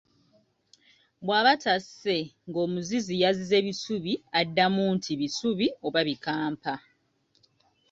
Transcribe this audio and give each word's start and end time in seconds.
Bw'aba 1.25 1.53
tasse 1.63 2.17
ng'omuzizi 2.49 3.13
yazize 3.23 3.57
bisubi 3.65 4.13
addamu 4.39 4.83
nti 4.95 5.11
bisubi 5.19 5.67
oba 5.85 5.99
bikampa. 6.07 6.73